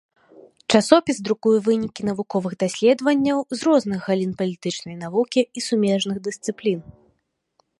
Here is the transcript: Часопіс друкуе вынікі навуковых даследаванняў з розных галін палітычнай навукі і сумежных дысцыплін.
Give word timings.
Часопіс 0.77 1.17
друкуе 1.27 1.57
вынікі 1.67 2.01
навуковых 2.09 2.55
даследаванняў 2.63 3.37
з 3.59 3.67
розных 3.67 3.99
галін 4.09 4.31
палітычнай 4.41 4.95
навукі 5.03 5.41
і 5.61 5.67
сумежных 5.67 6.15
дысцыплін. 6.31 6.79